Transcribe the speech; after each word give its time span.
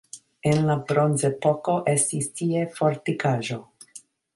En 0.51 0.61
la 0.69 0.77
bronzepoko 0.91 1.77
estis 1.95 2.33
tie 2.41 2.67
fortikaĵo. 2.81 3.65